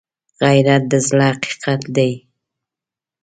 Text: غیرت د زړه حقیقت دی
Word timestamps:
غیرت 0.43 0.83
د 0.91 0.93
زړه 1.07 1.25
حقیقت 1.33 1.81
دی 1.95 2.11